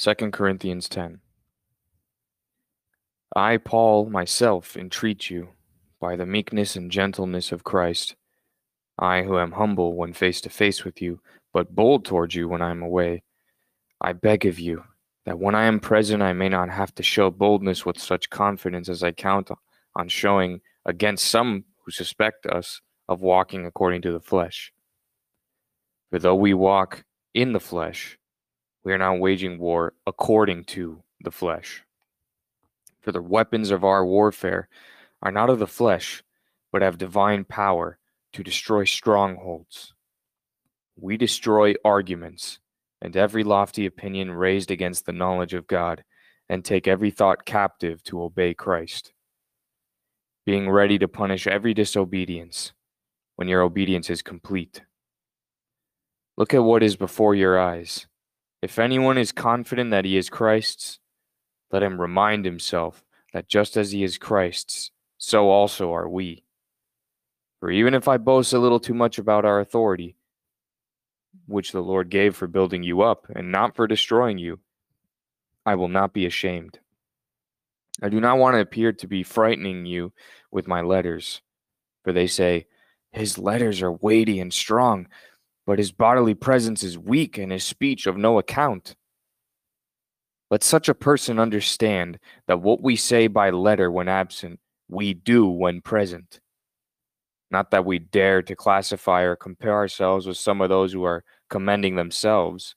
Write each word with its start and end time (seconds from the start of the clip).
2 0.00 0.14
Corinthians 0.30 0.88
10. 0.88 1.20
I, 3.36 3.58
Paul, 3.58 4.08
myself 4.08 4.74
entreat 4.74 5.28
you, 5.28 5.50
by 6.00 6.16
the 6.16 6.24
meekness 6.24 6.74
and 6.74 6.90
gentleness 6.90 7.52
of 7.52 7.64
Christ, 7.64 8.16
I 8.98 9.20
who 9.20 9.38
am 9.38 9.52
humble 9.52 9.94
when 9.96 10.14
face 10.14 10.40
to 10.40 10.48
face 10.48 10.86
with 10.86 11.02
you, 11.02 11.20
but 11.52 11.74
bold 11.74 12.06
towards 12.06 12.34
you 12.34 12.48
when 12.48 12.62
I 12.62 12.70
am 12.70 12.80
away, 12.80 13.24
I 14.00 14.14
beg 14.14 14.46
of 14.46 14.58
you 14.58 14.84
that 15.26 15.38
when 15.38 15.54
I 15.54 15.64
am 15.64 15.78
present 15.78 16.22
I 16.22 16.32
may 16.32 16.48
not 16.48 16.70
have 16.70 16.94
to 16.94 17.02
show 17.02 17.30
boldness 17.30 17.84
with 17.84 17.98
such 17.98 18.30
confidence 18.30 18.88
as 18.88 19.02
I 19.02 19.12
count 19.12 19.50
on 19.96 20.08
showing 20.08 20.62
against 20.86 21.26
some 21.26 21.64
who 21.84 21.90
suspect 21.90 22.46
us 22.46 22.80
of 23.06 23.20
walking 23.20 23.66
according 23.66 24.00
to 24.02 24.12
the 24.12 24.20
flesh. 24.20 24.72
For 26.08 26.18
though 26.18 26.36
we 26.36 26.54
walk 26.54 27.04
in 27.34 27.52
the 27.52 27.60
flesh, 27.60 28.16
we 28.84 28.92
are 28.92 28.98
not 28.98 29.20
waging 29.20 29.58
war 29.58 29.94
according 30.06 30.64
to 30.64 31.02
the 31.20 31.30
flesh. 31.30 31.84
For 33.00 33.12
the 33.12 33.22
weapons 33.22 33.70
of 33.70 33.84
our 33.84 34.04
warfare 34.04 34.68
are 35.22 35.32
not 35.32 35.50
of 35.50 35.58
the 35.58 35.66
flesh, 35.66 36.22
but 36.72 36.82
have 36.82 36.98
divine 36.98 37.44
power 37.44 37.98
to 38.32 38.42
destroy 38.42 38.84
strongholds. 38.84 39.92
We 40.96 41.16
destroy 41.16 41.74
arguments 41.84 42.58
and 43.02 43.16
every 43.16 43.44
lofty 43.44 43.86
opinion 43.86 44.30
raised 44.30 44.70
against 44.70 45.06
the 45.06 45.12
knowledge 45.12 45.54
of 45.54 45.66
God, 45.66 46.04
and 46.48 46.64
take 46.64 46.88
every 46.88 47.10
thought 47.10 47.44
captive 47.44 48.02
to 48.02 48.22
obey 48.22 48.54
Christ, 48.54 49.12
being 50.44 50.68
ready 50.68 50.98
to 50.98 51.08
punish 51.08 51.46
every 51.46 51.72
disobedience 51.74 52.72
when 53.36 53.48
your 53.48 53.62
obedience 53.62 54.10
is 54.10 54.20
complete. 54.20 54.82
Look 56.36 56.52
at 56.54 56.64
what 56.64 56.82
is 56.82 56.96
before 56.96 57.34
your 57.34 57.58
eyes 57.58 58.06
if 58.62 58.78
anyone 58.78 59.16
is 59.16 59.32
confident 59.32 59.90
that 59.90 60.04
he 60.04 60.16
is 60.16 60.28
Christ's, 60.28 60.98
let 61.70 61.82
him 61.82 62.00
remind 62.00 62.44
himself 62.44 63.04
that 63.32 63.48
just 63.48 63.76
as 63.76 63.92
he 63.92 64.02
is 64.02 64.18
Christ's, 64.18 64.90
so 65.18 65.48
also 65.48 65.92
are 65.94 66.08
we. 66.08 66.44
For 67.60 67.70
even 67.70 67.94
if 67.94 68.08
I 68.08 68.16
boast 68.16 68.52
a 68.52 68.58
little 68.58 68.80
too 68.80 68.94
much 68.94 69.18
about 69.18 69.44
our 69.44 69.60
authority, 69.60 70.16
which 71.46 71.72
the 71.72 71.82
Lord 71.82 72.10
gave 72.10 72.34
for 72.34 72.46
building 72.46 72.82
you 72.82 73.02
up 73.02 73.26
and 73.34 73.52
not 73.52 73.76
for 73.76 73.86
destroying 73.86 74.38
you, 74.38 74.60
I 75.64 75.74
will 75.74 75.88
not 75.88 76.12
be 76.12 76.26
ashamed. 76.26 76.80
I 78.02 78.08
do 78.08 78.20
not 78.20 78.38
want 78.38 78.54
to 78.54 78.60
appear 78.60 78.92
to 78.92 79.06
be 79.06 79.22
frightening 79.22 79.84
you 79.84 80.12
with 80.50 80.66
my 80.66 80.80
letters, 80.80 81.42
for 82.02 82.12
they 82.12 82.26
say, 82.26 82.66
His 83.12 83.38
letters 83.38 83.82
are 83.82 83.92
weighty 83.92 84.40
and 84.40 84.52
strong 84.52 85.06
but 85.70 85.78
his 85.78 85.92
bodily 85.92 86.34
presence 86.34 86.82
is 86.82 86.98
weak 86.98 87.38
and 87.38 87.52
his 87.52 87.62
speech 87.62 88.08
of 88.08 88.16
no 88.16 88.40
account. 88.40 88.96
Let 90.50 90.64
such 90.64 90.88
a 90.88 90.96
person 90.96 91.38
understand 91.38 92.18
that 92.48 92.60
what 92.60 92.82
we 92.82 92.96
say 92.96 93.28
by 93.28 93.50
letter 93.50 93.88
when 93.88 94.08
absent, 94.08 94.58
we 94.88 95.14
do 95.14 95.48
when 95.48 95.80
present. 95.80 96.40
Not 97.52 97.70
that 97.70 97.84
we 97.84 98.00
dare 98.00 98.42
to 98.42 98.56
classify 98.56 99.22
or 99.22 99.36
compare 99.36 99.74
ourselves 99.74 100.26
with 100.26 100.38
some 100.38 100.60
of 100.60 100.70
those 100.70 100.92
who 100.92 101.04
are 101.04 101.22
commending 101.48 101.94
themselves. 101.94 102.74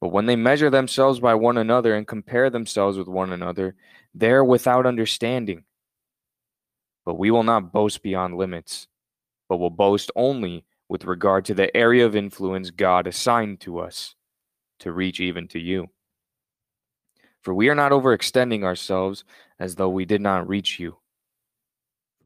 But 0.00 0.12
when 0.12 0.24
they 0.24 0.34
measure 0.34 0.70
themselves 0.70 1.20
by 1.20 1.34
one 1.34 1.58
another 1.58 1.94
and 1.94 2.08
compare 2.08 2.48
themselves 2.48 2.96
with 2.96 3.06
one 3.06 3.34
another, 3.34 3.74
they 4.14 4.30
are 4.30 4.42
without 4.42 4.86
understanding. 4.86 5.64
But 7.04 7.18
we 7.18 7.30
will 7.30 7.42
not 7.42 7.70
boast 7.70 8.02
beyond 8.02 8.38
limits, 8.38 8.88
but 9.50 9.58
will 9.58 9.68
boast 9.68 10.10
only 10.16 10.64
with 10.88 11.04
regard 11.04 11.44
to 11.46 11.54
the 11.54 11.74
area 11.76 12.06
of 12.06 12.14
influence 12.14 12.70
God 12.70 13.06
assigned 13.06 13.60
to 13.60 13.78
us 13.78 14.14
to 14.80 14.92
reach 14.92 15.20
even 15.20 15.48
to 15.48 15.58
you. 15.58 15.88
For 17.42 17.54
we 17.54 17.68
are 17.68 17.74
not 17.74 17.92
overextending 17.92 18.64
ourselves 18.64 19.24
as 19.58 19.76
though 19.76 19.88
we 19.88 20.04
did 20.04 20.20
not 20.20 20.48
reach 20.48 20.78
you. 20.78 20.98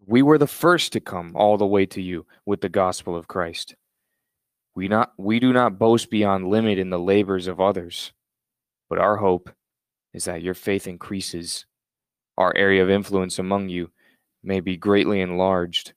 We 0.07 0.23
were 0.23 0.39
the 0.39 0.47
first 0.47 0.93
to 0.95 1.01
come 1.01 1.33
all 1.37 1.57
the 1.57 1.67
way 1.67 1.87
to 1.87 2.03
you 2.03 2.27
with 2.47 2.61
the 2.61 2.69
gospel 2.69 3.15
of 3.15 3.29
Christ. 3.29 3.75
We 4.75 4.89
not 4.89 5.13
we 5.19 5.41
do 5.41 5.53
not 5.53 5.79
boast 5.79 6.11
beyond 6.11 6.49
limit 6.49 6.79
in 6.79 6.91
the 6.91 6.99
labors 6.99 7.47
of 7.47 7.61
others, 7.61 8.13
but 8.89 8.99
our 8.99 9.17
hope 9.17 9.51
is 10.15 10.25
that 10.25 10.43
your 10.43 10.55
faith 10.55 10.87
increases. 10.87 11.67
Our 12.39 12.57
area 12.57 12.83
of 12.83 12.89
influence 12.89 13.39
among 13.39 13.69
you 13.69 13.91
may 14.43 14.61
be 14.61 14.77
greatly 14.77 15.21
enlarged 15.21 15.93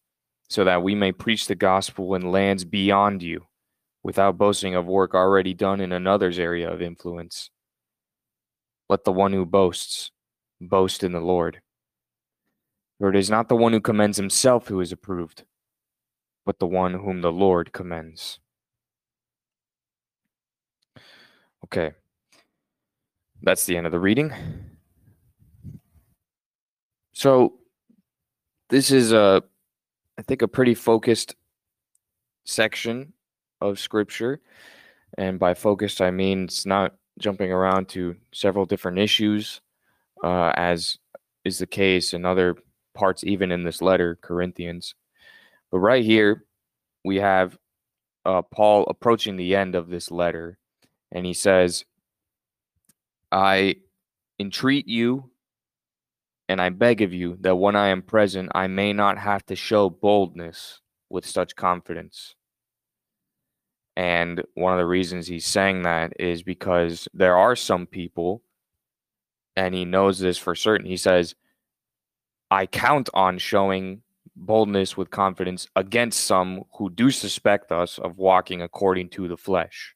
so 0.50 0.64
that 0.64 0.84
we 0.84 0.96
may 0.96 1.12
preach 1.12 1.48
the 1.48 1.56
gospel 1.56 2.16
in 2.16 2.32
lands 2.32 2.66
beyond 2.66 3.24
you, 3.24 3.46
without 4.04 4.38
boasting 4.38 4.76
of 4.76 4.86
work 4.86 5.16
already 5.16 5.54
done 5.54 5.82
in 5.82 5.92
another's 5.92 6.38
area 6.38 6.72
of 6.72 6.82
influence. 6.82 7.50
Let 8.90 9.04
the 9.04 9.14
one 9.14 9.34
who 9.34 9.46
boasts 9.46 10.12
boast 10.60 11.04
in 11.04 11.12
the 11.12 11.20
Lord. 11.20 11.62
For 13.00 13.10
it 13.10 13.16
is 13.16 13.30
not 13.30 13.50
the 13.50 13.56
one 13.56 13.74
who 13.74 13.82
commends 13.82 14.18
himself 14.18 14.68
who 14.68 14.80
is 14.80 14.92
approved, 14.92 15.44
but 16.46 16.60
the 16.60 16.68
one 16.68 16.94
whom 16.94 17.22
the 17.22 17.32
Lord 17.32 17.74
commends. 17.74 18.40
Okay, 21.66 21.94
that's 23.42 23.66
the 23.66 23.78
end 23.78 23.86
of 23.86 23.92
the 23.92 24.00
reading. 24.00 24.34
So, 27.14 27.54
this 28.70 28.92
is 28.92 29.12
a 29.14 29.44
I 30.18 30.22
think, 30.22 30.42
a 30.42 30.48
pretty 30.48 30.76
focused 30.76 31.36
section 32.46 33.14
of 33.62 33.80
scripture. 33.80 34.42
And 35.18 35.40
by 35.40 35.54
focused, 35.54 36.02
I 36.02 36.12
mean 36.12 36.46
it's 36.46 36.66
not 36.66 36.96
jumping 37.20 37.52
around 37.52 37.88
to 37.90 38.16
several 38.34 38.66
different 38.66 39.00
issues, 39.00 39.62
uh, 40.24 40.52
as 40.56 40.98
is 41.46 41.60
the 41.60 41.68
case 41.68 42.14
in 42.14 42.26
other 42.26 42.56
parts, 42.94 43.24
even 43.24 43.52
in 43.52 43.64
this 43.64 43.82
letter, 43.82 44.18
Corinthians. 44.22 44.96
But 45.72 45.80
right 45.80 46.04
here, 46.04 46.46
we 47.04 47.18
have 47.18 47.58
uh, 48.26 48.42
Paul 48.42 48.86
approaching 48.88 49.36
the 49.36 49.56
end 49.56 49.76
of 49.76 49.90
this 49.90 50.12
letter, 50.12 50.58
and 51.12 51.26
he 51.26 51.34
says, 51.34 51.86
I 53.32 53.78
entreat 54.40 54.88
you 54.88 55.30
and 56.50 56.62
I 56.62 56.70
beg 56.70 57.02
of 57.02 57.14
you 57.14 57.38
that 57.42 57.56
when 57.56 57.76
I 57.76 57.88
am 57.88 58.02
present, 58.02 58.52
I 58.54 58.68
may 58.68 58.94
not 58.94 59.18
have 59.18 59.46
to 59.48 59.56
show 59.56 59.90
boldness 59.90 60.82
with 61.10 61.26
such 61.26 61.56
confidence. 61.56 62.36
And 63.96 64.44
one 64.56 64.74
of 64.74 64.80
the 64.80 64.86
reasons 64.86 65.28
he's 65.28 65.46
saying 65.46 65.84
that 65.84 66.14
is 66.20 66.44
because 66.44 67.08
there 67.14 67.38
are 67.38 67.56
some 67.56 67.86
people, 67.86 68.42
and 69.56 69.74
he 69.76 69.86
knows 69.86 70.20
this 70.20 70.38
for 70.38 70.56
certain. 70.56 70.88
He 70.88 70.98
says, 70.98 71.36
I 72.50 72.66
count 72.66 73.10
on 73.14 73.38
showing 73.38 74.02
boldness 74.36 74.98
with 74.98 75.12
confidence 75.12 75.68
against 75.76 76.26
some 76.26 76.64
who 76.78 76.90
do 76.90 77.12
suspect 77.12 77.72
us 77.72 78.00
of 78.00 78.18
walking 78.18 78.62
according 78.62 79.10
to 79.10 79.28
the 79.28 79.38
flesh. 79.38 79.96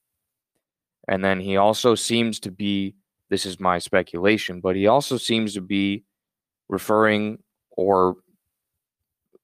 And 1.08 1.24
then 1.24 1.40
he 1.40 1.58
also 1.58 1.96
seems 1.96 2.40
to 2.42 2.52
be, 2.52 2.96
this 3.30 3.46
is 3.46 3.60
my 3.60 3.80
speculation, 3.80 4.62
but 4.62 4.76
he 4.76 4.88
also 4.88 5.18
seems 5.18 5.54
to 5.56 5.62
be 5.62 6.04
referring 6.70 7.40
or 7.72 8.16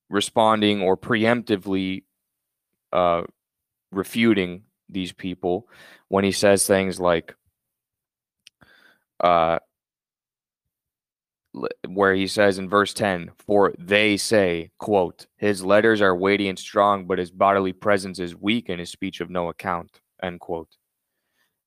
responding 0.10 0.82
or 0.82 0.98
preemptively 0.98 2.04
uh, 2.92 3.24
refuting 3.92 4.64
these 4.90 5.12
people 5.12 5.68
when 6.10 6.24
he 6.24 6.32
says 6.32 6.68
things 6.68 7.00
like 7.00 7.36
uh, 9.22 9.58
where 11.88 12.14
he 12.14 12.28
says 12.28 12.58
in 12.58 12.68
verse 12.68 12.94
10 12.94 13.32
for 13.38 13.74
they 13.78 14.18
say 14.18 14.72
quote 14.80 15.28
his 15.38 15.64
letters 15.64 16.02
are 16.02 16.16
weighty 16.16 16.50
and 16.50 16.58
strong 16.58 17.06
but 17.06 17.20
his 17.20 17.32
bodily 17.32 17.72
presence 17.72 18.20
is 18.20 18.36
weak 18.36 18.70
and 18.70 18.80
his 18.80 18.90
speech 18.90 19.22
of 19.22 19.30
no 19.30 19.50
account 19.50 20.02
end 20.24 20.40
quote. 20.40 20.78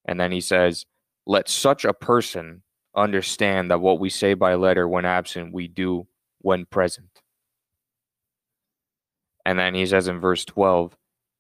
And 0.05 0.19
then 0.19 0.33
he 0.33 0.41
says 0.41 0.87
let 1.27 1.49
such 1.49 1.85
a 1.85 1.93
person 1.93 2.63
understand 2.97 3.71
that 3.71 3.81
what 3.81 4.01
we 4.01 4.11
say 4.11 4.35
by 4.35 4.55
letter 4.55 4.89
when 4.89 5.05
absent, 5.05 5.53
we 5.53 5.69
do 5.69 6.07
when 6.41 6.65
present. 6.67 7.23
And 9.45 9.59
then 9.59 9.75
he 9.75 9.87
says 9.87 10.09
in 10.09 10.19
verse 10.19 10.45
12, 10.45 10.97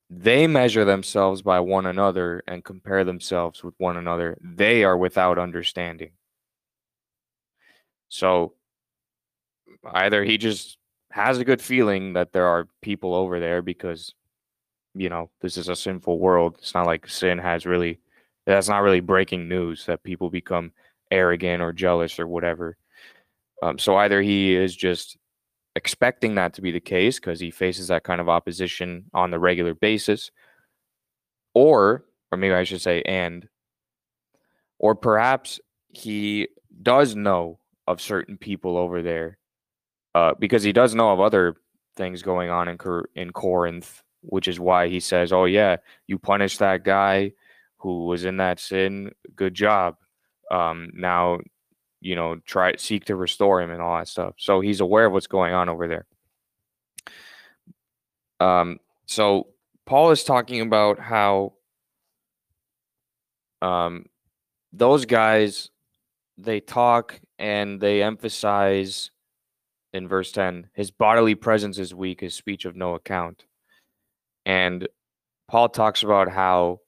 they 0.09 0.47
measure 0.47 0.85
themselves 0.85 1.43
by 1.43 1.59
one 1.59 1.87
another 1.87 2.45
and 2.47 2.63
compare 2.63 3.03
themselves 3.03 3.65
with 3.65 3.75
one 3.79 3.97
another. 3.97 4.39
They 4.41 4.85
are 4.85 4.97
without 4.97 5.39
understanding. 5.39 6.13
So 8.09 8.55
either 9.85 10.23
he 10.23 10.39
just 10.39 10.79
has 11.11 11.39
a 11.39 11.45
good 11.45 11.61
feeling 11.61 12.13
that 12.13 12.33
there 12.33 12.47
are 12.47 12.69
people 12.83 13.15
over 13.15 13.41
there 13.41 13.63
because, 13.63 14.15
you 14.95 15.09
know, 15.09 15.31
this 15.41 15.57
is 15.57 15.69
a 15.69 15.75
sinful 15.75 16.21
world. 16.21 16.57
It's 16.59 16.75
not 16.75 16.87
like 16.87 17.09
sin 17.09 17.39
has 17.39 17.67
really, 17.67 17.99
that's 18.45 18.69
not 18.69 18.83
really 18.83 19.01
breaking 19.01 19.49
news 19.49 19.87
that 19.87 20.05
people 20.05 20.31
become 20.31 20.71
arrogant 21.11 21.63
or 21.63 21.73
jealous 21.73 22.19
or 22.19 22.27
whatever. 22.27 22.77
Um, 23.63 23.79
so 23.79 23.97
either 23.97 24.23
he 24.23 24.55
is 24.55 24.77
just 24.77 25.17
expecting 25.75 26.35
that 26.37 26.55
to 26.55 26.63
be 26.63 26.73
the 26.73 26.81
case 26.81 27.19
because 27.19 27.41
he 27.41 27.51
faces 27.51 27.89
that 27.89 28.05
kind 28.05 28.21
of 28.21 28.29
opposition 28.29 29.05
on 29.13 29.31
the 29.31 29.39
regular 29.39 29.75
basis, 29.75 30.31
or, 31.55 32.05
or 32.31 32.39
maybe 32.39 32.55
I 32.55 32.65
should 32.65 32.83
say, 32.83 33.03
and, 33.03 33.49
Or 34.79 34.95
perhaps 34.95 35.61
he 35.89 36.49
does 36.83 37.15
know 37.17 37.59
of 37.87 38.01
certain 38.01 38.37
people 38.37 38.77
over 38.77 39.03
there 39.03 39.39
uh, 40.15 40.35
because 40.39 40.63
he 40.63 40.73
does 40.73 40.95
know 40.95 41.13
of 41.13 41.21
other 41.21 41.57
things 41.97 42.23
going 42.23 42.51
on 42.51 42.69
in, 42.69 42.77
Cor- 42.79 43.09
in 43.15 43.31
Corinth, 43.33 44.03
which 44.23 44.49
is 44.49 44.61
why 44.61 44.89
he 44.89 45.01
says, 45.01 45.33
Oh, 45.33 45.47
yeah, 45.47 45.77
you 46.07 46.19
punished 46.19 46.59
that 46.59 46.85
guy 46.85 47.33
who 47.79 48.07
was 48.07 48.25
in 48.25 48.39
that 48.39 48.61
sin. 48.61 49.13
Good 49.35 49.55
job. 49.55 49.97
Um, 50.51 50.91
now, 50.95 51.41
you 52.01 52.15
know, 52.15 52.37
try 52.47 52.77
seek 52.77 53.07
to 53.07 53.17
restore 53.17 53.61
him 53.61 53.71
and 53.71 53.81
all 53.81 53.99
that 53.99 54.09
stuff. 54.09 54.35
So 54.39 54.61
he's 54.61 54.81
aware 54.81 55.07
of 55.07 55.13
what's 55.13 55.27
going 55.27 55.55
on 55.55 55.69
over 55.69 55.89
there. 55.89 56.07
Um, 58.39 58.79
so 59.07 59.49
Paul 59.87 60.11
is 60.11 60.25
talking 60.25 60.61
about 60.61 60.99
how 60.99 61.55
um, 63.63 64.07
those 64.73 65.05
guys 65.07 65.71
they 66.39 66.61
talk 66.61 67.19
and 67.39 67.81
they 67.81 68.03
emphasize 68.03 69.11
in 69.93 70.07
verse 70.07 70.33
10 70.33 70.69
his 70.75 70.91
bodily 70.91 71.35
presence 71.35 71.79
is 71.79 71.95
weak 71.95 72.21
his 72.21 72.35
speech 72.35 72.67
of 72.67 72.77
no 72.77 72.95
account 72.95 73.47
and 74.45 74.87
paul 75.49 75.69
talks 75.69 76.03
about 76.03 76.31
how 76.31 76.79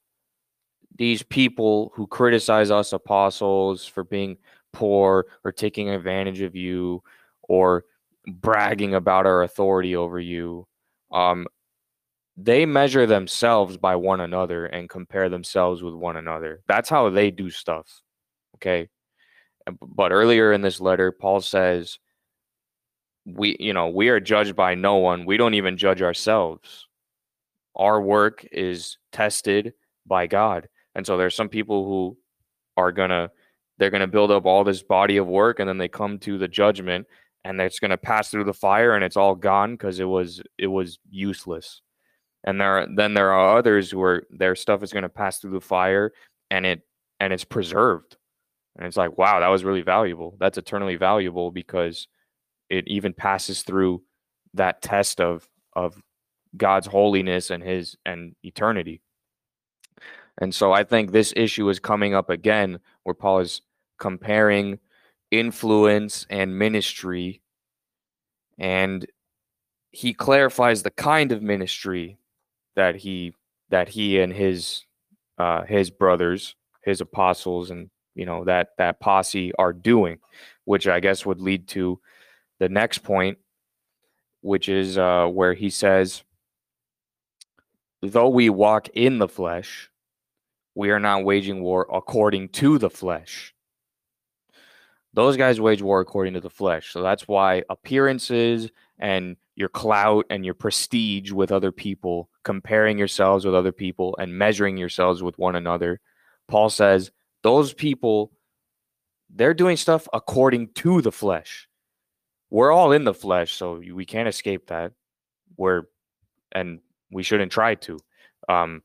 these 0.99 1.23
people 1.23 1.91
who 1.95 2.05
criticize 2.05 2.69
us 2.69 2.93
apostles 2.93 3.87
for 3.87 4.03
being 4.03 4.37
poor 4.71 5.25
or 5.43 5.51
taking 5.51 5.89
advantage 5.89 6.41
of 6.41 6.55
you 6.55 7.01
or 7.47 7.85
bragging 8.27 8.93
about 8.93 9.25
our 9.25 9.41
authority 9.41 9.95
over 9.95 10.19
you 10.19 10.67
um, 11.11 11.47
they 12.37 12.67
measure 12.67 13.07
themselves 13.07 13.75
by 13.75 13.95
one 13.95 14.21
another 14.21 14.67
and 14.67 14.87
compare 14.87 15.27
themselves 15.27 15.81
with 15.81 15.95
one 15.95 16.17
another 16.17 16.61
that's 16.67 16.89
how 16.89 17.09
they 17.09 17.31
do 17.31 17.49
stuff 17.49 18.03
okay 18.55 18.87
but 19.81 20.11
earlier 20.11 20.51
in 20.53 20.61
this 20.61 20.79
letter, 20.79 21.11
Paul 21.11 21.41
says, 21.41 21.99
we, 23.25 23.57
you 23.59 23.73
know, 23.73 23.89
we 23.89 24.09
are 24.09 24.19
judged 24.19 24.55
by 24.55 24.75
no 24.75 24.97
one. 24.97 25.25
We 25.25 25.37
don't 25.37 25.53
even 25.53 25.77
judge 25.77 26.01
ourselves. 26.01 26.87
Our 27.75 28.01
work 28.01 28.45
is 28.51 28.97
tested 29.11 29.73
by 30.05 30.27
God. 30.27 30.67
And 30.95 31.05
so 31.05 31.17
there's 31.17 31.35
some 31.35 31.49
people 31.49 31.85
who 31.85 32.17
are 32.77 32.91
to, 33.09 33.31
they're 33.77 33.91
to 34.01 34.07
build 34.07 34.31
up 34.31 34.45
all 34.45 34.63
this 34.63 34.83
body 34.83 35.17
of 35.17 35.27
work 35.27 35.59
and 35.59 35.69
then 35.69 35.77
they 35.77 35.87
come 35.87 36.19
to 36.19 36.37
the 36.37 36.47
judgment 36.47 37.07
and 37.45 37.59
it's 37.61 37.79
to 37.91 37.97
pass 37.97 38.29
through 38.29 38.43
the 38.43 38.53
fire 38.53 38.95
and 38.95 39.03
it's 39.03 39.17
all 39.17 39.35
gone 39.35 39.73
because 39.73 39.99
it 39.99 40.05
was, 40.05 40.41
it 40.57 40.67
was 40.67 40.99
useless. 41.09 41.81
And 42.43 42.59
there, 42.59 42.87
then 42.95 43.13
there 43.13 43.33
are 43.33 43.57
others 43.57 43.93
where 43.93 44.23
their 44.29 44.55
stuff 44.55 44.83
is 44.83 44.91
to 45.03 45.09
pass 45.09 45.39
through 45.39 45.51
the 45.51 45.61
fire 45.61 46.11
and 46.49 46.65
it, 46.65 46.81
and 47.19 47.33
it's 47.33 47.45
preserved 47.45 48.17
and 48.79 48.87
it's 48.87 48.95
like, 48.97 49.17
wow, 49.17 49.41
that 49.41 49.49
was 49.49 49.65
really 49.65 49.81
valuable. 49.81 50.37
That's 50.39 50.57
eternally 50.57 50.95
valuable 50.95 51.51
because 51.51 52.07
it 52.69 52.87
even 52.87 53.13
passes 53.13 53.61
through 53.61 54.03
that 54.53 54.81
test 54.81 55.19
of 55.19 55.47
of 55.73 56.01
God's 56.55 56.87
holiness 56.87 57.49
and 57.49 57.61
his 57.61 57.97
and 58.05 58.35
eternity. 58.41 59.01
And 60.39 60.55
so 60.55 60.71
I 60.71 60.83
think 60.83 61.11
this 61.11 61.33
issue 61.35 61.69
is 61.69 61.79
coming 61.79 62.15
up 62.15 62.29
again 62.29 62.79
where 63.03 63.13
Paul 63.13 63.39
is 63.39 63.61
comparing 63.99 64.79
influence 65.31 66.25
and 66.29 66.57
ministry 66.57 67.41
and 68.57 69.05
he 69.91 70.13
clarifies 70.13 70.83
the 70.83 70.91
kind 70.91 71.31
of 71.31 71.41
ministry 71.41 72.17
that 72.75 72.95
he 72.95 73.33
that 73.69 73.89
he 73.89 74.19
and 74.19 74.33
his 74.33 74.85
uh, 75.37 75.63
his 75.63 75.89
brothers, 75.89 76.55
his 76.83 77.01
apostles 77.01 77.71
and 77.71 77.89
you 78.15 78.25
know 78.25 78.43
that 78.43 78.69
that 78.77 78.99
posse 78.99 79.51
are 79.57 79.73
doing, 79.73 80.19
which 80.65 80.87
I 80.87 80.99
guess 80.99 81.25
would 81.25 81.41
lead 81.41 81.67
to 81.69 81.99
the 82.59 82.69
next 82.69 82.99
point, 82.99 83.37
which 84.41 84.69
is 84.69 84.97
uh, 84.97 85.27
where 85.27 85.53
he 85.53 85.69
says, 85.69 86.23
"Though 88.01 88.29
we 88.29 88.49
walk 88.49 88.89
in 88.89 89.19
the 89.19 89.27
flesh, 89.27 89.88
we 90.75 90.91
are 90.91 90.99
not 90.99 91.23
waging 91.23 91.61
war 91.61 91.87
according 91.91 92.49
to 92.49 92.77
the 92.77 92.89
flesh." 92.89 93.53
Those 95.13 95.37
guys 95.37 95.59
wage 95.59 95.81
war 95.81 96.01
according 96.01 96.35
to 96.35 96.39
the 96.39 96.49
flesh. 96.49 96.91
So 96.91 97.01
that's 97.01 97.27
why 97.27 97.63
appearances 97.69 98.69
and 98.99 99.37
your 99.55 99.69
clout 99.69 100.25
and 100.29 100.45
your 100.45 100.53
prestige 100.53 101.31
with 101.31 101.51
other 101.51 101.71
people, 101.71 102.29
comparing 102.43 102.97
yourselves 102.97 103.43
with 103.43 103.55
other 103.55 103.71
people 103.71 104.15
and 104.19 104.37
measuring 104.37 104.77
yourselves 104.77 105.23
with 105.23 105.37
one 105.39 105.55
another. 105.55 105.99
Paul 106.47 106.69
says 106.69 107.11
those 107.41 107.73
people 107.73 108.31
they're 109.29 109.53
doing 109.53 109.77
stuff 109.77 110.07
according 110.11 110.69
to 110.73 111.01
the 111.01 111.11
flesh. 111.11 111.67
We're 112.49 112.71
all 112.71 112.91
in 112.91 113.03
the 113.03 113.13
flesh, 113.13 113.53
so 113.53 113.75
we 113.93 114.05
can't 114.05 114.27
escape 114.27 114.67
that. 114.67 114.93
We're 115.55 115.83
and 116.51 116.79
we 117.11 117.23
shouldn't 117.23 117.51
try 117.51 117.75
to. 117.75 117.99
Um, 118.47 118.81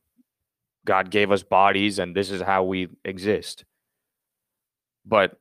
God 0.84 1.10
gave 1.10 1.30
us 1.30 1.42
bodies, 1.42 1.98
and 1.98 2.14
this 2.14 2.30
is 2.30 2.42
how 2.42 2.64
we 2.64 2.88
exist. 3.04 3.64
But 5.06 5.38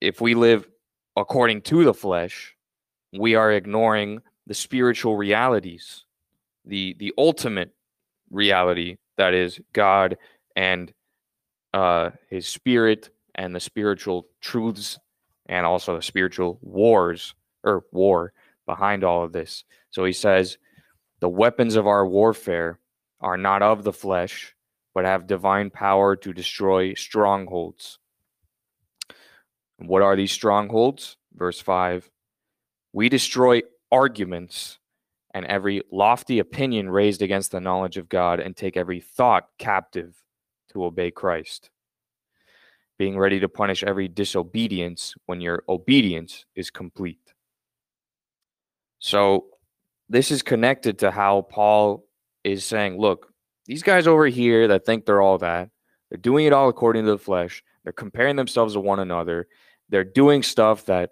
if 0.00 0.20
we 0.20 0.34
live 0.34 0.68
according 1.16 1.62
to 1.62 1.84
the 1.84 1.94
flesh, 1.94 2.56
we 3.12 3.34
are 3.34 3.52
ignoring 3.52 4.20
the 4.46 4.54
spiritual 4.54 5.16
realities, 5.16 6.04
the 6.64 6.94
the 6.98 7.12
ultimate 7.18 7.74
reality 8.30 8.96
that 9.16 9.34
is 9.34 9.60
God 9.72 10.16
and 10.56 10.92
uh, 11.74 12.10
his 12.28 12.46
spirit 12.46 13.10
and 13.34 13.54
the 13.54 13.60
spiritual 13.60 14.26
truths 14.40 14.98
and 15.46 15.66
also 15.66 15.96
the 15.96 16.02
spiritual 16.02 16.58
wars 16.62 17.34
or 17.64 17.84
war 17.92 18.32
behind 18.66 19.04
all 19.04 19.24
of 19.24 19.32
this. 19.32 19.64
So 19.90 20.04
he 20.04 20.12
says, 20.12 20.58
the 21.20 21.28
weapons 21.28 21.76
of 21.76 21.86
our 21.86 22.06
warfare 22.06 22.78
are 23.20 23.36
not 23.36 23.62
of 23.62 23.84
the 23.84 23.92
flesh, 23.92 24.54
but 25.00 25.06
have 25.06 25.26
divine 25.26 25.70
power 25.70 26.14
to 26.14 26.30
destroy 26.30 26.92
strongholds. 26.92 27.98
What 29.78 30.02
are 30.02 30.14
these 30.14 30.30
strongholds? 30.30 31.16
Verse 31.32 31.58
5 31.58 32.10
We 32.92 33.08
destroy 33.08 33.62
arguments 33.90 34.78
and 35.32 35.46
every 35.46 35.80
lofty 35.90 36.38
opinion 36.38 36.90
raised 36.90 37.22
against 37.22 37.50
the 37.50 37.62
knowledge 37.62 37.96
of 37.96 38.10
God 38.10 38.40
and 38.40 38.54
take 38.54 38.76
every 38.76 39.00
thought 39.00 39.48
captive 39.56 40.22
to 40.74 40.84
obey 40.84 41.10
Christ. 41.10 41.70
Being 42.98 43.16
ready 43.16 43.40
to 43.40 43.48
punish 43.48 43.82
every 43.82 44.06
disobedience 44.06 45.14
when 45.24 45.40
your 45.40 45.64
obedience 45.66 46.44
is 46.54 46.70
complete. 46.70 47.32
So, 48.98 49.46
this 50.10 50.30
is 50.30 50.42
connected 50.42 50.98
to 50.98 51.10
how 51.10 51.40
Paul 51.40 52.04
is 52.44 52.66
saying, 52.66 52.98
look, 52.98 53.29
these 53.70 53.82
guys 53.82 54.06
over 54.06 54.26
here 54.26 54.68
that 54.68 54.84
think 54.84 55.06
they're 55.06 55.22
all 55.22 55.38
that, 55.38 55.70
they're 56.08 56.18
doing 56.18 56.46
it 56.46 56.52
all 56.52 56.68
according 56.68 57.04
to 57.04 57.10
the 57.12 57.18
flesh. 57.18 57.62
They're 57.84 57.92
comparing 57.92 58.36
themselves 58.36 58.74
to 58.74 58.80
one 58.80 58.98
another. 58.98 59.46
They're 59.88 60.04
doing 60.04 60.42
stuff 60.42 60.86
that 60.86 61.10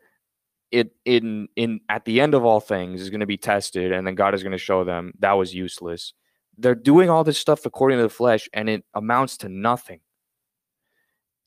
it 0.71 0.91
in 1.05 1.49
in 1.57 1.81
at 1.89 2.05
the 2.05 2.21
end 2.21 2.35
of 2.35 2.45
all 2.45 2.61
things 2.61 3.01
is 3.01 3.11
going 3.11 3.21
to 3.21 3.27
be 3.27 3.39
tested 3.39 3.93
and 3.93 4.07
then 4.07 4.15
God 4.15 4.35
is 4.35 4.43
going 4.43 4.53
to 4.53 4.59
show 4.59 4.85
them 4.85 5.13
that 5.21 5.33
was 5.33 5.55
useless 5.55 6.13
they're 6.59 6.75
doing 6.75 7.09
all 7.09 7.25
this 7.25 7.39
stuff 7.39 7.65
according 7.65 7.99
to 7.99 8.03
the 8.03 8.09
flesh 8.09 8.49
and 8.53 8.69
it 8.69 8.85
amounts 8.93 9.39
to 9.39 9.49
nothing. 9.49 10.01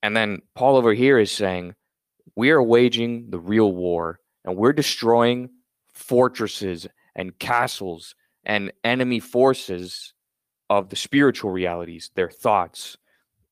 And 0.01 0.15
then 0.15 0.41
Paul 0.55 0.77
over 0.77 0.93
here 0.93 1.19
is 1.19 1.31
saying, 1.31 1.75
we 2.35 2.49
are 2.49 2.63
waging 2.63 3.29
the 3.29 3.39
real 3.39 3.73
war 3.73 4.19
and 4.45 4.55
we're 4.55 4.73
destroying 4.73 5.49
fortresses 5.93 6.87
and 7.13 7.37
castles 7.37 8.15
and 8.45 8.71
enemy 8.83 9.19
forces 9.19 10.13
of 10.71 10.87
the 10.87 10.95
spiritual 10.95 11.51
realities, 11.51 12.11
their 12.15 12.29
thoughts, 12.29 12.97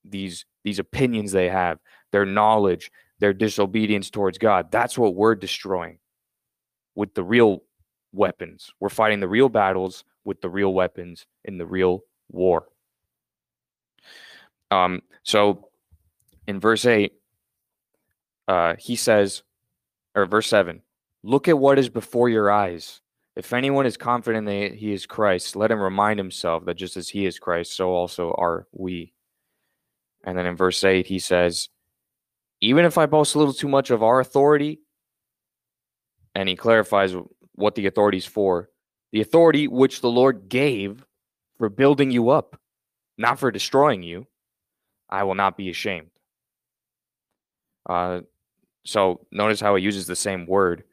these 0.05 0.45
these 0.63 0.79
opinions 0.79 1.33
they 1.33 1.49
have, 1.49 1.77
their 2.13 2.25
knowledge, 2.25 2.91
their 3.19 3.33
disobedience 3.33 4.09
towards 4.09 4.37
God. 4.37 4.71
That's 4.71 4.97
what 4.97 5.15
we're 5.15 5.35
destroying 5.35 5.99
with 6.95 7.13
the 7.15 7.23
real 7.23 7.63
weapons. 8.13 8.71
We're 8.79 8.87
fighting 8.87 9.19
the 9.19 9.27
real 9.27 9.49
battles 9.49 10.05
with 10.23 10.39
the 10.39 10.49
real 10.49 10.73
weapons 10.73 11.25
in 11.43 11.57
the 11.57 11.65
real 11.65 12.05
war. 12.31 12.69
Um, 14.71 15.01
so 15.23 15.67
in 16.47 16.61
verse 16.61 16.85
8, 16.85 17.11
uh, 18.47 18.75
he 18.79 18.95
says, 18.95 19.43
or 20.15 20.25
verse 20.25 20.47
7, 20.47 20.81
look 21.23 21.49
at 21.49 21.59
what 21.59 21.79
is 21.79 21.89
before 21.89 22.29
your 22.29 22.49
eyes. 22.49 23.01
If 23.39 23.53
anyone 23.53 23.85
is 23.85 23.95
confident 23.95 24.47
that 24.47 24.73
he 24.73 24.91
is 24.91 25.05
Christ, 25.05 25.55
let 25.55 25.71
him 25.71 25.79
remind 25.79 26.19
himself 26.19 26.65
that 26.65 26.73
just 26.73 26.97
as 26.97 27.07
he 27.07 27.25
is 27.25 27.39
Christ, 27.39 27.71
so 27.71 27.91
also 27.91 28.35
are 28.37 28.67
we. 28.73 29.13
And 30.25 30.37
then 30.37 30.45
in 30.45 30.57
verse 30.57 30.83
8, 30.83 31.07
he 31.07 31.19
says, 31.19 31.69
Even 32.59 32.83
if 32.83 32.97
I 32.97 33.05
boast 33.05 33.35
a 33.35 33.37
little 33.37 33.53
too 33.53 33.69
much 33.69 33.91
of 33.91 34.03
our 34.03 34.19
authority, 34.19 34.81
and 36.35 36.49
he 36.49 36.57
clarifies 36.57 37.15
what 37.53 37.75
the 37.75 37.87
authority 37.87 38.17
is 38.17 38.25
for, 38.25 38.71
the 39.13 39.21
authority 39.21 39.69
which 39.69 40.01
the 40.01 40.11
Lord 40.11 40.49
gave 40.49 41.05
for 41.59 41.69
building 41.69 42.11
you 42.11 42.31
up, 42.31 42.59
not 43.17 43.39
for 43.39 43.51
destroying 43.51 44.03
you, 44.03 44.27
I 45.09 45.23
will 45.23 45.35
not 45.35 45.55
be 45.55 45.69
ashamed. 45.69 46.09
Uh, 47.87 48.19
so 48.83 49.25
notice 49.31 49.61
how 49.61 49.77
he 49.77 49.83
uses 49.85 50.07
the 50.07 50.15
same 50.17 50.45
word. 50.45 50.83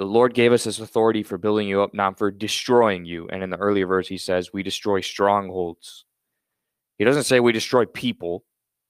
The 0.00 0.06
Lord 0.06 0.32
gave 0.32 0.50
us 0.50 0.64
this 0.64 0.78
authority 0.78 1.22
for 1.22 1.36
building 1.36 1.68
you 1.68 1.82
up, 1.82 1.92
not 1.92 2.16
for 2.16 2.30
destroying 2.30 3.04
you. 3.04 3.28
And 3.28 3.42
in 3.42 3.50
the 3.50 3.58
earlier 3.58 3.86
verse, 3.86 4.08
he 4.08 4.16
says, 4.16 4.50
We 4.50 4.62
destroy 4.62 5.02
strongholds. 5.02 6.06
He 6.96 7.04
doesn't 7.04 7.24
say 7.24 7.38
we 7.38 7.52
destroy 7.52 7.84
people, 7.84 8.42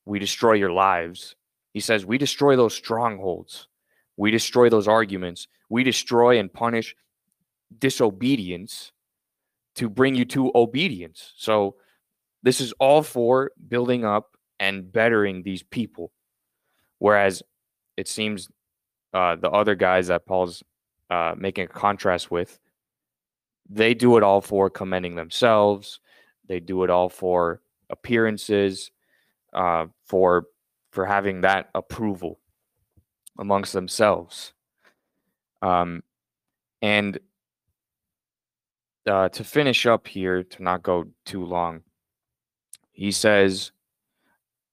we 0.05 0.21
destroy 0.21 0.53
your 0.53 0.71
lives. 0.71 1.35
He 1.75 1.81
says, 1.81 2.07
We 2.07 2.17
destroy 2.17 2.55
those 2.55 2.77
strongholds. 2.77 3.67
We 4.17 4.31
destroy 4.31 4.69
those 4.69 4.87
arguments. 4.87 5.49
We 5.69 5.83
destroy 5.83 6.39
and 6.39 6.53
punish 6.53 6.95
disobedience 7.77 8.93
to 9.75 9.89
bring 9.89 10.15
you 10.15 10.25
to 10.27 10.53
obedience. 10.55 11.33
So, 11.37 11.75
this 12.45 12.61
is 12.61 12.73
all 12.79 13.03
for 13.03 13.51
building 13.67 14.05
up 14.05 14.37
and 14.61 14.93
bettering 14.93 15.43
these 15.43 15.65
people. 15.65 16.13
Whereas 17.01 17.43
it 17.97 18.07
seems 18.07 18.49
uh, 19.13 19.35
the 19.35 19.51
other 19.51 19.75
guys 19.75 20.07
that 20.07 20.25
Paul's 20.25 20.63
uh, 21.11 21.35
making 21.37 21.65
a 21.65 21.69
contrast 21.69 22.31
with, 22.31 22.59
they 23.69 23.95
do 23.95 24.17
it 24.17 24.23
all 24.23 24.41
for 24.41 24.71
commending 24.71 25.15
themselves. 25.15 26.01
They 26.47 26.61
do 26.61 26.85
it 26.85 26.91
all 26.91 27.09
for 27.09 27.61
appearances, 27.89 28.91
uh, 29.53 29.87
for 30.05 30.47
for 30.91 31.07
having 31.07 31.43
that 31.43 31.71
approval 31.75 32.41
amongst 33.39 33.73
themselves. 33.73 34.53
Um, 35.63 36.03
and 36.83 37.19
uh, 39.07 39.29
to 39.31 39.45
finish 39.45 39.87
up 39.87 40.09
here, 40.09 40.43
to 40.43 40.63
not 40.63 40.83
go 40.83 41.07
too 41.25 41.45
long, 41.45 41.83
he 42.91 43.13
says, 43.13 43.73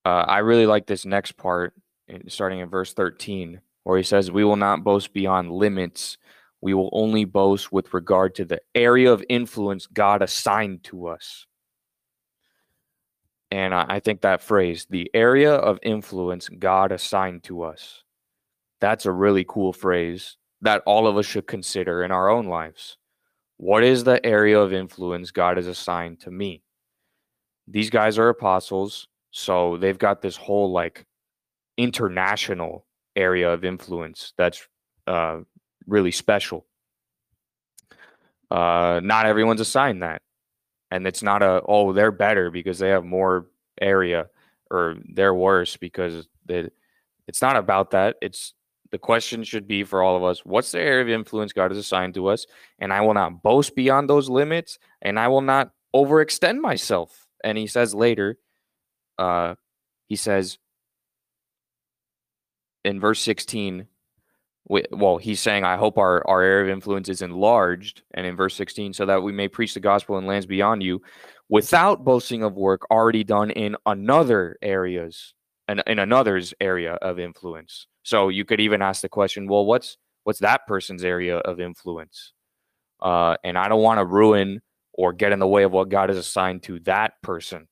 uh, 0.05 0.25
I 0.27 0.39
really 0.39 0.65
like 0.65 0.87
this 0.87 1.05
next 1.05 1.33
part, 1.33 1.73
starting 2.27 2.59
in 2.59 2.69
verse 2.69 2.93
13, 2.93 3.61
where 3.87 3.97
he 3.97 4.03
says, 4.03 4.29
We 4.29 4.43
will 4.43 4.57
not 4.57 4.83
boast 4.83 5.13
beyond 5.13 5.49
limits. 5.49 6.17
We 6.59 6.73
will 6.73 6.89
only 6.91 7.23
boast 7.23 7.71
with 7.71 7.93
regard 7.93 8.35
to 8.35 8.43
the 8.43 8.59
area 8.75 9.13
of 9.13 9.23
influence 9.29 9.87
God 9.87 10.21
assigned 10.21 10.83
to 10.85 11.07
us. 11.07 11.45
And 13.49 13.73
I 13.73 14.01
think 14.01 14.21
that 14.21 14.41
phrase, 14.41 14.87
the 14.89 15.09
area 15.13 15.53
of 15.53 15.79
influence 15.83 16.49
God 16.49 16.91
assigned 16.91 17.43
to 17.43 17.63
us, 17.63 18.03
that's 18.81 19.05
a 19.05 19.11
really 19.11 19.45
cool 19.47 19.71
phrase 19.71 20.35
that 20.59 20.83
all 20.85 21.07
of 21.07 21.15
us 21.15 21.25
should 21.25 21.47
consider 21.47 22.03
in 22.03 22.11
our 22.11 22.27
own 22.27 22.47
lives. 22.47 22.97
What 23.55 23.85
is 23.85 24.03
the 24.03 24.23
area 24.25 24.59
of 24.59 24.73
influence 24.73 25.31
God 25.31 25.55
has 25.55 25.67
assigned 25.67 26.19
to 26.21 26.31
me? 26.31 26.61
These 27.69 27.89
guys 27.89 28.17
are 28.17 28.27
apostles, 28.27 29.07
so 29.31 29.77
they've 29.77 29.97
got 29.97 30.21
this 30.21 30.35
whole 30.35 30.73
like 30.73 31.05
international 31.77 32.86
area 33.17 33.51
of 33.51 33.65
influence 33.65 34.33
that's 34.37 34.65
uh, 35.07 35.39
really 35.87 36.11
special. 36.11 36.65
Uh, 38.49 39.01
not 39.03 39.25
everyone's 39.25 39.59
assigned 39.59 40.03
that. 40.03 40.21
And 40.91 41.05
it's 41.05 41.23
not 41.23 41.41
a 41.41 41.61
oh 41.67 41.91
they're 41.91 42.13
better 42.13 42.49
because 42.49 42.79
they 42.79 42.89
have 42.89 43.03
more 43.03 43.47
area 43.81 44.27
or 44.71 44.95
they're 45.13 45.33
worse 45.33 45.75
because 45.75 46.27
they 46.45 46.69
it's 47.27 47.41
not 47.41 47.57
about 47.57 47.91
that. 47.91 48.15
It's 48.21 48.53
the 48.91 48.97
question 48.97 49.43
should 49.43 49.67
be 49.67 49.83
for 49.83 50.01
all 50.01 50.15
of 50.15 50.23
us 50.23 50.45
what's 50.45 50.71
the 50.71 50.79
area 50.79 51.01
of 51.01 51.09
influence 51.09 51.51
god 51.51 51.71
has 51.71 51.77
assigned 51.77 52.13
to 52.13 52.27
us? 52.27 52.45
And 52.79 52.93
i 52.93 53.01
will 53.01 53.13
not 53.13 53.43
boast 53.43 53.75
beyond 53.75 54.09
those 54.09 54.29
limits 54.29 54.79
and 55.01 55.19
i 55.19 55.27
will 55.27 55.41
not 55.41 55.71
overextend 55.93 56.59
myself. 56.59 57.27
And 57.43 57.57
he 57.57 57.67
says 57.67 57.93
later 57.93 58.37
uh 59.17 59.55
he 60.07 60.15
says 60.15 60.57
in 62.87 62.99
verse 62.99 63.21
16 63.21 63.87
well, 64.91 65.17
he's 65.17 65.39
saying, 65.39 65.63
I 65.63 65.77
hope 65.77 65.97
our, 65.97 66.27
our 66.27 66.41
area 66.41 66.65
of 66.65 66.69
influence 66.69 67.07
is 67.07 67.21
enlarged. 67.21 68.01
And 68.13 68.25
in 68.25 68.35
verse 68.35 68.55
16, 68.55 68.93
so 68.93 69.05
that 69.05 69.23
we 69.23 69.31
may 69.31 69.47
preach 69.47 69.73
the 69.73 69.79
gospel 69.79 70.17
in 70.17 70.25
lands 70.25 70.45
beyond 70.45 70.83
you 70.83 71.01
without 71.49 72.03
boasting 72.03 72.43
of 72.43 72.55
work 72.55 72.81
already 72.91 73.23
done 73.23 73.51
in 73.51 73.77
another 73.85 74.57
areas 74.61 75.33
and 75.67 75.81
in 75.87 75.99
another's 75.99 76.53
area 76.59 76.93
of 76.95 77.19
influence. 77.19 77.87
So 78.03 78.29
you 78.29 78.43
could 78.45 78.59
even 78.59 78.81
ask 78.81 79.01
the 79.01 79.09
question, 79.09 79.47
well, 79.47 79.65
what's 79.65 79.97
what's 80.23 80.39
that 80.39 80.67
person's 80.67 81.05
area 81.05 81.37
of 81.37 81.61
influence? 81.61 82.33
Uh, 83.01 83.37
and 83.43 83.57
I 83.57 83.69
don't 83.69 83.81
want 83.81 83.99
to 83.99 84.05
ruin 84.05 84.61
or 84.93 85.13
get 85.13 85.31
in 85.31 85.39
the 85.39 85.47
way 85.47 85.63
of 85.63 85.71
what 85.71 85.89
God 85.89 86.09
has 86.09 86.17
assigned 86.17 86.63
to 86.63 86.79
that 86.81 87.13
person. 87.21 87.67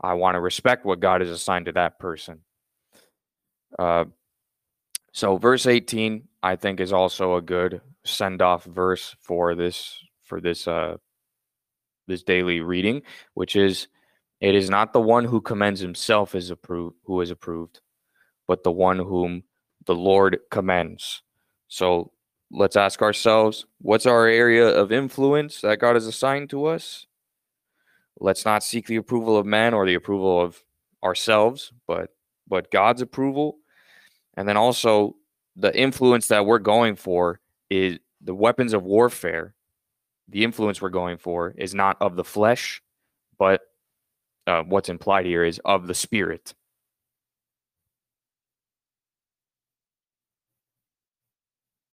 I 0.00 0.14
want 0.14 0.34
to 0.34 0.40
respect 0.40 0.84
what 0.84 0.98
God 0.98 1.20
has 1.20 1.30
assigned 1.30 1.66
to 1.66 1.72
that 1.72 2.00
person. 2.00 2.40
Uh, 3.78 4.04
so 5.12 5.36
verse 5.36 5.66
18, 5.66 6.28
I 6.42 6.56
think, 6.56 6.80
is 6.80 6.92
also 6.92 7.36
a 7.36 7.42
good 7.42 7.80
send-off 8.04 8.64
verse 8.64 9.14
for 9.20 9.54
this 9.54 10.02
for 10.22 10.40
this 10.40 10.66
uh 10.66 10.96
this 12.08 12.22
daily 12.22 12.60
reading, 12.60 13.02
which 13.34 13.54
is 13.54 13.88
it 14.40 14.54
is 14.54 14.68
not 14.68 14.92
the 14.92 15.00
one 15.00 15.24
who 15.24 15.40
commends 15.40 15.80
himself 15.80 16.34
is 16.34 16.50
approved 16.50 16.96
who 17.04 17.20
is 17.20 17.30
approved, 17.30 17.80
but 18.48 18.64
the 18.64 18.72
one 18.72 18.98
whom 18.98 19.44
the 19.86 19.94
Lord 19.94 20.38
commends. 20.50 21.22
So 21.68 22.12
let's 22.50 22.76
ask 22.76 23.02
ourselves, 23.02 23.66
what's 23.78 24.06
our 24.06 24.26
area 24.26 24.66
of 24.68 24.92
influence 24.92 25.60
that 25.60 25.78
God 25.78 25.94
has 25.94 26.06
assigned 26.06 26.50
to 26.50 26.66
us? 26.66 27.06
Let's 28.18 28.44
not 28.44 28.62
seek 28.62 28.86
the 28.86 28.96
approval 28.96 29.36
of 29.36 29.46
man 29.46 29.74
or 29.74 29.86
the 29.86 29.94
approval 29.94 30.40
of 30.40 30.62
ourselves, 31.04 31.72
but 31.86 32.10
but 32.48 32.70
God's 32.70 33.02
approval 33.02 33.58
and 34.36 34.48
then 34.48 34.56
also 34.56 35.16
the 35.56 35.76
influence 35.78 36.28
that 36.28 36.46
we're 36.46 36.58
going 36.58 36.96
for 36.96 37.40
is 37.70 37.98
the 38.20 38.34
weapons 38.34 38.72
of 38.72 38.84
warfare. 38.84 39.54
The 40.28 40.44
influence 40.44 40.80
we're 40.80 40.90
going 40.90 41.18
for 41.18 41.54
is 41.58 41.74
not 41.74 41.96
of 42.00 42.16
the 42.16 42.24
flesh, 42.24 42.82
but 43.38 43.60
uh, 44.46 44.62
what's 44.62 44.88
implied 44.88 45.26
here 45.26 45.44
is 45.44 45.60
of 45.64 45.86
the 45.86 45.94
spirit. 45.94 46.54